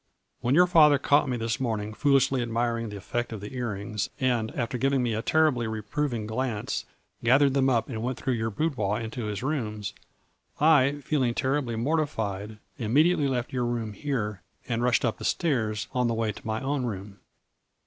When 0.39 0.55
your 0.55 0.65
father 0.65 0.97
caught 0.97 1.29
me 1.29 1.37
this 1.37 1.59
morning 1.59 1.93
foolishly 1.93 2.41
admiring 2.41 2.89
the 2.89 2.97
effect 2.97 3.31
112 3.31 3.43
A 3.43 3.45
FLunnr 3.45 3.51
in 3.79 3.85
diamonds. 3.85 4.07
of 4.07 4.11
the 4.17 4.25
ear 4.25 4.29
rings 4.33 4.45
and, 4.51 4.59
after 4.59 4.77
giving 4.79 5.03
me 5.03 5.13
a 5.13 5.21
terribly 5.21 5.67
reproving 5.67 6.25
glance, 6.25 6.85
gathered 7.23 7.53
them 7.53 7.69
up 7.69 7.87
and 7.87 8.01
went 8.01 8.17
through 8.17 8.33
your 8.33 8.49
boudoir 8.49 8.99
into 8.99 9.25
his 9.25 9.43
rooms, 9.43 9.93
I, 10.59 11.01
feeling 11.05 11.35
terribly 11.35 11.75
mortified, 11.75 12.57
immediately 12.79 13.27
left 13.27 13.53
your 13.53 13.65
room 13.65 13.93
here 13.93 14.41
and 14.67 14.81
rushed 14.81 15.05
up 15.05 15.19
the 15.19 15.23
stairs 15.23 15.87
on 15.93 16.07
the 16.07 16.15
way 16.15 16.31
to 16.31 16.47
my 16.47 16.61
own 16.61 16.85
room. 16.87 17.19